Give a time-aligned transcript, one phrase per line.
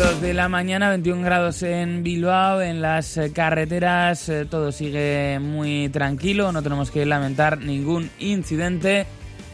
[0.00, 5.38] Dos de la mañana, 21 grados en Bilbao, en las eh, carreteras eh, todo sigue
[5.38, 9.04] muy tranquilo, no tenemos que lamentar ningún incidente.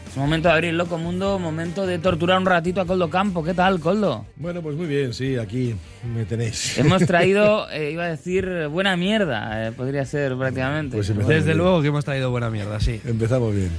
[0.07, 3.43] Es momento de abrir el loco mundo, momento de torturar un ratito a Coldo Campo.
[3.43, 4.25] ¿Qué tal, Coldo?
[4.37, 5.75] Bueno, pues muy bien, sí, aquí
[6.15, 6.77] me tenéis.
[6.77, 10.95] Hemos traído, eh, iba a decir, buena mierda, eh, podría ser prácticamente.
[10.95, 11.57] Pues Desde bien.
[11.57, 13.01] luego que hemos traído buena mierda, sí.
[13.05, 13.71] Empezamos bien.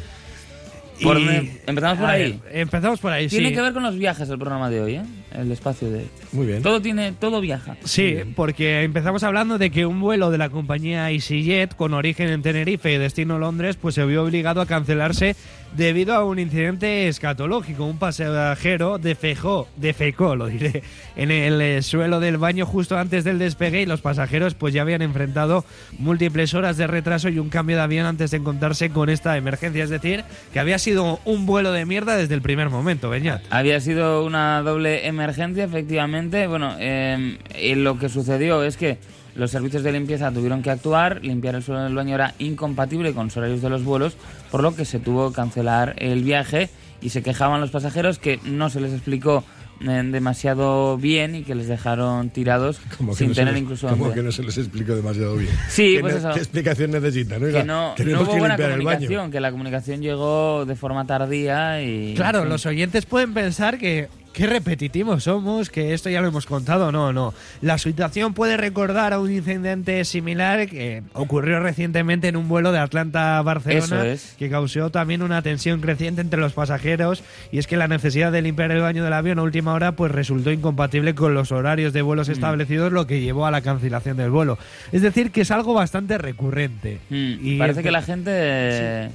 [1.03, 2.41] Por Y- me- empezamos por ahí.
[2.45, 3.55] ver, empezamos por ahí, Tiene sí.
[3.55, 5.03] que ver con los viajes el programa de hoy, ¿eh?
[5.33, 6.07] El espacio de.
[6.33, 6.63] Muy bien.
[6.63, 7.77] Todo tiene, todo viaja.
[7.85, 12.43] Sí, porque empezamos hablando de que un vuelo de la compañía EasyJet con origen en
[12.43, 15.37] Tenerife y destino Londres pues se vio obligado a cancelarse
[15.77, 17.85] debido a un incidente escatológico.
[17.85, 20.83] Un pasajero defejó, defecó, lo diré,
[21.15, 25.03] en el suelo del baño justo antes del despegue y los pasajeros pues ya habían
[25.03, 25.65] enfrentado
[25.99, 29.85] múltiples horas de retraso y un cambio de avión antes de encontrarse con esta emergencia.
[29.85, 33.43] Es decir, que había sido un vuelo de mierda desde el primer momento, Beñat.
[33.51, 36.47] Había sido una doble emergencia, efectivamente.
[36.47, 38.99] Bueno, eh, y lo que sucedió es que
[39.35, 43.27] los servicios de limpieza tuvieron que actuar, limpiar el suelo del baño era incompatible con
[43.27, 44.17] los horarios de los vuelos,
[44.51, 48.41] por lo que se tuvo que cancelar el viaje y se quejaban los pasajeros que
[48.45, 53.35] no se les explicó eh, demasiado bien y que les dejaron tirados Como sin no
[53.35, 55.53] tener les- incluso como que no se les explico demasiado bien.
[55.69, 56.31] Sí, ¿Qué, pues ne- eso.
[56.33, 57.43] ¿Qué explicación necesitan?
[57.43, 61.83] Oiga, que no, no hubo que buena comunicación, que la comunicación llegó de forma tardía
[61.83, 62.15] y...
[62.15, 62.49] Claro, fin.
[62.49, 66.93] los oyentes pueden pensar que qué repetitivos somos, que esto ya lo hemos contado.
[66.93, 67.35] No, no.
[67.61, 72.79] La situación puede recordar a un incidente similar que ocurrió recientemente en un vuelo de
[72.79, 74.35] Atlanta a Barcelona, es.
[74.39, 77.23] que causó también una tensión creciente entre los pasajeros.
[77.51, 80.13] Y es que la necesidad de limpiar el baño del avión a última hora pues
[80.13, 82.07] resultó incompatible con los horarios de Mm.
[82.07, 84.57] vuelos establecidos, lo que llevó a la cancelación del vuelo.
[84.93, 87.01] Es decir, que es algo bastante recurrente.
[87.11, 89.11] Mm, Y parece que la gente,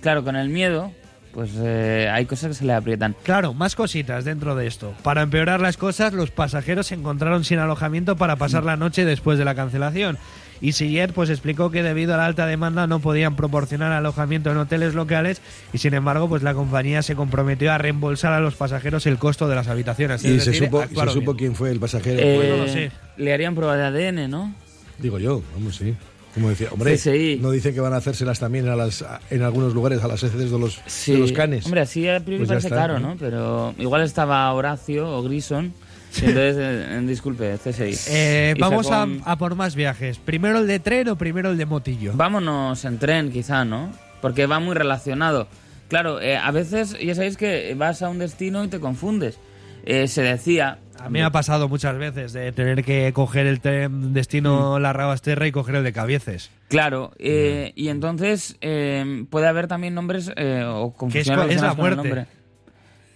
[0.00, 0.90] claro, con el miedo,
[1.34, 3.16] pues eh, hay cosas que se le aprietan.
[3.24, 4.94] Claro, más cositas dentro de esto.
[5.02, 9.36] Para empeorar las cosas, los pasajeros se encontraron sin alojamiento para pasar la noche después
[9.36, 10.16] de la cancelación.
[10.60, 14.56] Y Sillet pues explicó que debido a la alta demanda no podían proporcionar alojamiento en
[14.56, 15.42] hoteles locales
[15.72, 19.48] y sin embargo pues la compañía se comprometió a reembolsar a los pasajeros el costo
[19.48, 20.24] de las habitaciones.
[20.24, 22.20] Y se decir, supo, y se supo quién fue el pasajero.
[22.20, 22.92] Eh, Pues no lo sé.
[23.16, 24.54] Le harían prueba de ADN, ¿no?
[24.98, 25.94] Digo yo, vamos, sí.
[26.34, 27.38] Como decía, hombre, CSI.
[27.40, 30.50] no dicen que van a hacérselas también a las, en algunos lugares a las heces
[30.50, 31.12] de los, Sí.
[31.12, 31.64] de los canes.
[31.66, 33.10] Hombre, así a priori Pues ya parece está, caro, ¿no?
[33.10, 33.16] ¿no?
[33.16, 35.72] Pero igual estaba Horacio o Grison.
[36.16, 37.94] entonces, eh, disculpe, CSI.
[38.12, 40.18] Eh, vamos sacó a, un- a por más viajes.
[40.18, 42.12] ¿Primero el de tren o primero el de motillo?
[42.14, 43.90] Vámonos en tren, quizá, ¿no?
[44.20, 45.46] Porque va muy relacionado.
[45.88, 49.38] Claro, eh, a veces ya sabéis que vas a un destino y te confundes.
[49.84, 50.78] Eh, se decía...
[50.98, 54.92] A mí me ha pasado muchas veces de tener que coger el tren destino La
[54.92, 56.50] Rabasterra y coger el de Cabieces.
[56.68, 61.82] Claro, eh, y entonces eh, puede haber también nombres eh, o confusión es relacionadas la
[61.82, 62.08] con el muerte.
[62.08, 62.44] nombre.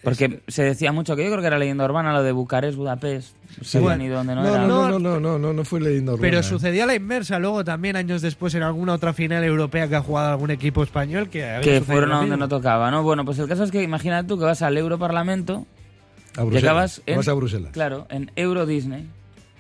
[0.03, 3.35] Porque se decía mucho que yo creo que era leyenda urbana lo de Bucarest, Budapest.
[3.63, 4.67] Se habían ido donde no, no, era.
[4.67, 6.23] no, no, no, no, no, no fue leyenda urbana.
[6.23, 6.43] Pero ¿eh?
[6.43, 10.31] sucedía la inversa luego también años después en alguna otra final europea que ha jugado
[10.31, 13.03] algún equipo español que había Que fueron a donde no tocaba, ¿no?
[13.03, 15.67] Bueno, pues el caso es que imagínate tú que vas al Europarlamento
[16.39, 16.65] A y Bruselas.
[16.65, 17.73] acabas en, Vas a Bruselas.
[17.73, 19.07] Claro, en Euro Disney.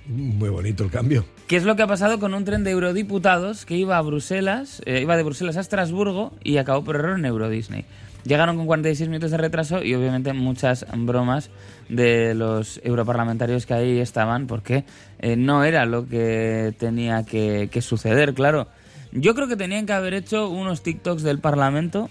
[0.06, 1.27] Muy bonito el cambio.
[1.49, 4.81] ¿Qué es lo que ha pasado con un tren de eurodiputados que iba a Bruselas,
[4.87, 7.84] eh, iba de Bruselas a Estrasburgo y acabó por error en Euro Disney?
[8.25, 11.50] Llegaron con 46 minutos de retraso y obviamente muchas bromas
[11.88, 14.84] de los europarlamentarios que ahí estaban porque
[15.19, 18.67] eh, no era lo que tenía que, que suceder, claro.
[19.12, 22.11] Yo creo que tenían que haber hecho unos TikToks del Parlamento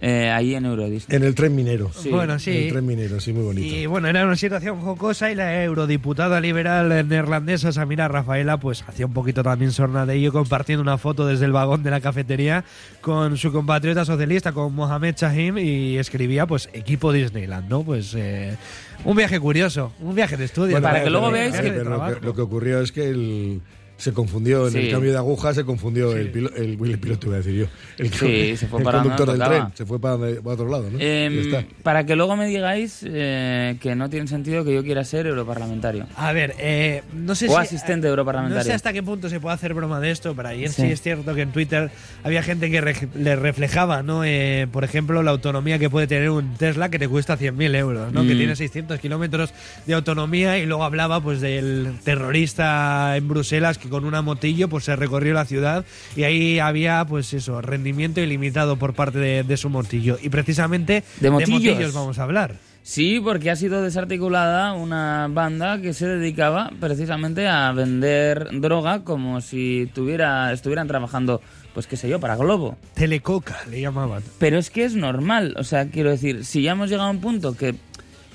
[0.00, 1.16] eh, ahí en Euro Disney.
[1.16, 1.90] En el tren minero.
[1.92, 2.08] Sí.
[2.08, 2.56] Bueno, En sí.
[2.56, 3.66] el tren minero, sí, muy bonito.
[3.74, 9.04] Y bueno, era una situación jocosa y la eurodiputada liberal neerlandesa Samira Rafaela pues hacía
[9.04, 12.64] un poquito también sorna de ello compartiendo una foto desde el vagón de la cafetería
[13.02, 17.82] con su compatriota socialista, con Mohamed Shahim y escribía pues equipo Disneyland, ¿no?
[17.82, 18.56] Pues eh,
[19.04, 20.72] un viaje curioso, un viaje de estudio.
[20.72, 23.60] Bueno, para que luego veáis lo, que, lo que ocurrió es que el,
[24.00, 24.78] se confundió en Sí.
[24.78, 27.66] el cambio de aguja, se confundió el, pilo- el, el piloto, iba a decir yo.
[27.98, 29.56] El, Sí, se fue el para conductor del tocaba.
[29.66, 30.98] tren, se fue para, otro lado, ¿no?
[30.98, 35.26] Em, para que luego me digáis eh, que no tiene sentido que yo quiera ser
[35.26, 36.06] europarlamentario.
[36.16, 37.56] A ver, eh, no sé O si...
[37.58, 38.58] asistente europarlamentario.
[38.58, 40.88] No sé hasta qué punto se puede hacer broma de esto, pero ayer sí, Sí.
[40.92, 41.90] es cierto que en Twitter
[42.24, 44.24] había gente que re- le reflejaba, ¿no?
[44.24, 48.12] Eh, por ejemplo, la autonomía que puede tener un Tesla que te cuesta 100.000 euros,
[48.14, 48.22] ¿no?
[48.26, 48.38] Que Mm.
[48.38, 49.52] tiene 600 kilómetros
[49.86, 54.84] de autonomía y luego hablaba pues del terrorista en Bruselas que con una motillo pues
[54.84, 55.84] se recorrió la ciudad
[56.16, 60.16] y ahí había pues eso, rendimiento ilimitado por parte de, de su motillo.
[60.22, 61.60] Y precisamente ¿De motillos?
[61.60, 62.54] motillos vamos a hablar.
[62.82, 69.42] Sí, porque ha sido desarticulada una banda que se dedicaba precisamente a vender droga como
[69.42, 71.42] si tuviera, estuvieran trabajando,
[71.74, 72.78] pues qué sé yo, para Globo.
[72.94, 74.22] Telecoca le llamaban.
[74.38, 77.20] Pero es que es normal, o sea, quiero decir, si ya hemos llegado a un
[77.20, 77.74] punto que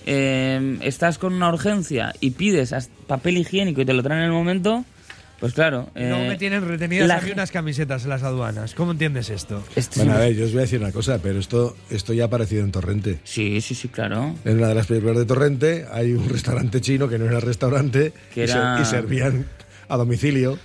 [0.06, 2.74] eh, estás con una urgencia y pides
[3.08, 4.86] papel higiénico y te lo traen en el momento,
[5.40, 5.90] pues claro.
[5.96, 8.74] No eh, me tienen retenidas la a mí ge- unas camisetas en las aduanas.
[8.76, 9.64] ¿Cómo entiendes esto?
[9.76, 12.24] Esto Bueno, a ver, yo os voy a decir una cosa, pero esto, esto ya
[12.24, 13.20] ha aparecido en Torrente.
[13.24, 14.34] Sí, sí, sí, claro.
[14.46, 18.14] En una de las películas de Torrente hay un restaurante chino que no era restaurante
[18.34, 19.46] Que y se- era- y servían
[19.90, 20.58] a domicilio.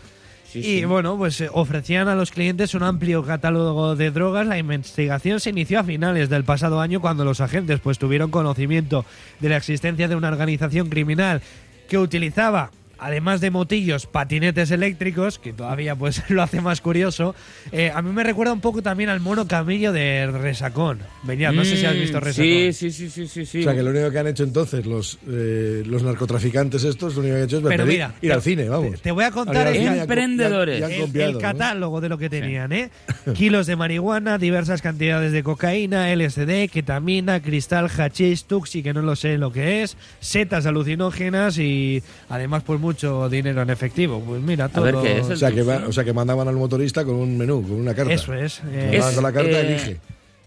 [0.50, 0.84] Sí, y sí.
[0.84, 4.46] bueno, pues eh, ofrecían a los clientes un amplio catálogo de drogas.
[4.48, 9.04] La investigación se inició a finales del pasado año cuando los agentes pues tuvieron conocimiento
[9.38, 11.40] de la existencia de una organización criminal
[11.88, 17.34] que utilizaba además de motillos, patinetes eléctricos, que todavía pues lo hace más curioso.
[17.72, 21.00] Eh, a mí me recuerda un poco también al mono camillo de Resacón.
[21.22, 22.44] Venía, no sé si has visto Mm, Resacón.
[22.50, 23.46] Sí, sí, sí, sí, sí.
[23.46, 23.60] sí.
[23.60, 27.20] O sea, que lo único que han hecho entonces los, eh, los narcotraficantes estos, lo
[27.20, 29.00] único que han hecho es Pero pedir- mira, ir te- al cine, vamos.
[29.00, 30.80] te- voy a contar al el- Emprendedores.
[30.80, 31.40] y han- y han el, copiado, el ¿no?
[31.40, 32.90] catálogo de lo que tenían, ¿eh?
[33.34, 39.16] Kilos de marihuana, diversas cantidades de cocaína, LSD, ketamina, cristal, hachís, tuxi, que no lo
[39.16, 44.20] sé lo que es, setas alucinógenas y además pues mucho dinero en efectivo.
[44.20, 44.84] Pues mira, todo.
[44.84, 47.14] ver, ¿qué es el- O sea, que va- o sea, que mandaban al motorista con
[47.14, 48.12] un menú, con una carta.
[48.12, 48.60] Eso es.
[48.72, 50.00] eh, Mandaban Es, con la carta, eh, elige.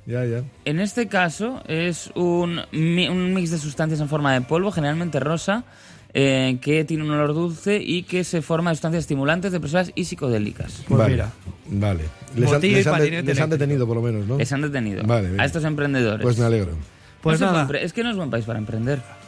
[0.06, 0.44] Ya, ya.
[0.66, 5.20] En este caso es un, mi- un mix de sustancias en forma de polvo, generalmente
[5.22, 5.64] rosa,
[6.14, 10.04] eh, que tiene un olor dulce y que se forma de sustancias estimulantes, depresoras y
[10.04, 10.84] psicodélicas.
[10.88, 11.32] Pues vale, mira.
[11.68, 12.04] Vale.
[12.36, 14.38] Les han, les han de- les han detenido, por lo menos, ¿no?
[14.38, 16.22] Les han detenido Vale, a estos emprendedores.
[16.22, 16.72] Pues me alegro.
[17.22, 17.78] Pues No nada.
[17.80, 19.00] es que no es buen país para emprender.